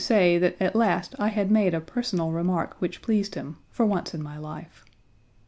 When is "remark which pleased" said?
2.31-3.35